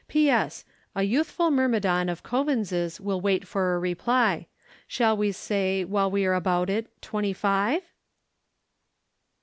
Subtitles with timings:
[0.01, 0.03] S.
[0.07, 4.47] P.S.—A youthful myrmidon of Coavins's will wait for a reply.
[4.87, 7.83] Shall we say, while we are about it, Twenty five?